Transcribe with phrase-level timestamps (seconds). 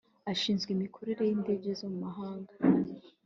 [0.31, 2.53] ashinzwe imikorere y'indege zo mu mahanga